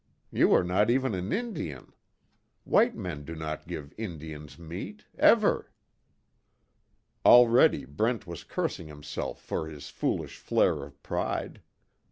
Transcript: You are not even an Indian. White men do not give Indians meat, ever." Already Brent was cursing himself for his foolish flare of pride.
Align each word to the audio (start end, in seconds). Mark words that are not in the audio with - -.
You 0.31 0.51
are 0.55 0.63
not 0.63 0.89
even 0.89 1.13
an 1.13 1.31
Indian. 1.31 1.93
White 2.63 2.95
men 2.95 3.23
do 3.23 3.35
not 3.35 3.67
give 3.67 3.93
Indians 3.99 4.57
meat, 4.57 5.05
ever." 5.19 5.69
Already 7.23 7.85
Brent 7.85 8.25
was 8.25 8.43
cursing 8.43 8.87
himself 8.87 9.39
for 9.39 9.67
his 9.67 9.89
foolish 9.89 10.39
flare 10.39 10.81
of 10.83 11.03
pride. 11.03 11.61